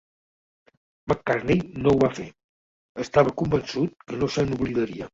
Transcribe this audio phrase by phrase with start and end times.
[1.11, 2.27] McCartney no ho va fer;
[3.07, 5.09] estava convençut que no se n'oblidaria.